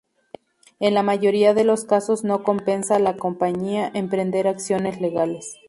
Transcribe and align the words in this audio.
En 0.79 0.95
la 0.95 1.03
mayoría 1.03 1.53
de 1.53 1.63
los 1.63 1.85
casos 1.85 2.23
no 2.23 2.41
compensa 2.41 2.95
a 2.95 2.99
la 2.99 3.17
compañía 3.17 3.91
emprender 3.93 4.47
acciones 4.47 4.99
legales. 4.99 5.59